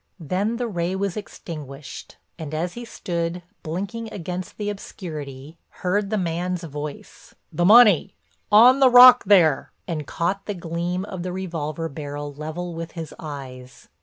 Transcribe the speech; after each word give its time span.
Then 0.19 0.57
the 0.57 0.67
ray 0.67 0.95
was 0.95 1.15
extinguished, 1.15 2.17
and 2.39 2.55
as 2.55 2.73
he 2.73 2.85
stood, 2.85 3.43
blinking 3.61 4.11
against 4.11 4.57
the 4.57 4.71
obscurity, 4.71 5.59
heard 5.85 6.09
the 6.09 6.17
man's 6.17 6.63
voice, 6.63 7.35
"The 7.53 7.65
money—on 7.65 8.79
the 8.79 8.89
rock 8.89 9.23
there," 9.25 9.71
and 9.87 10.07
caught 10.07 10.47
the 10.47 10.55
gleam 10.55 11.05
of 11.05 11.21
the 11.21 11.31
revolver 11.31 11.87
barrel 11.87 12.33
level 12.33 12.73
with 12.73 12.93
his 12.93 13.13
eyes. 13.19 13.89